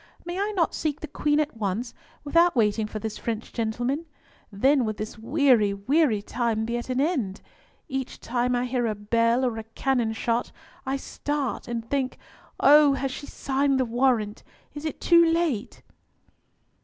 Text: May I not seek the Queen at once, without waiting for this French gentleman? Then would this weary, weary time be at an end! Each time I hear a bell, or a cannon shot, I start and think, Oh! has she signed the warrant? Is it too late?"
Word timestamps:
May 0.25 0.39
I 0.39 0.51
not 0.55 0.73
seek 0.73 1.01
the 1.01 1.07
Queen 1.07 1.39
at 1.39 1.55
once, 1.55 1.93
without 2.23 2.55
waiting 2.55 2.87
for 2.87 2.97
this 2.97 3.19
French 3.19 3.53
gentleman? 3.53 4.07
Then 4.51 4.83
would 4.83 4.97
this 4.97 5.19
weary, 5.19 5.75
weary 5.75 6.23
time 6.23 6.65
be 6.65 6.75
at 6.75 6.89
an 6.89 6.99
end! 6.99 7.39
Each 7.87 8.19
time 8.19 8.55
I 8.55 8.65
hear 8.65 8.87
a 8.87 8.95
bell, 8.95 9.45
or 9.45 9.59
a 9.59 9.63
cannon 9.63 10.13
shot, 10.13 10.51
I 10.87 10.97
start 10.97 11.67
and 11.67 11.87
think, 11.87 12.17
Oh! 12.59 12.93
has 12.93 13.11
she 13.11 13.27
signed 13.27 13.79
the 13.79 13.85
warrant? 13.85 14.43
Is 14.73 14.85
it 14.85 14.99
too 14.99 15.23
late?" 15.23 15.83